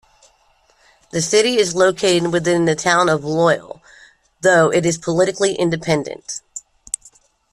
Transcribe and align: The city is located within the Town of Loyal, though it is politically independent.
The 1.11 1.21
city 1.21 1.59
is 1.59 1.75
located 1.75 2.31
within 2.33 2.65
the 2.65 2.73
Town 2.73 3.07
of 3.07 3.23
Loyal, 3.23 3.83
though 4.41 4.71
it 4.73 4.83
is 4.83 4.97
politically 4.97 5.53
independent. 5.53 6.41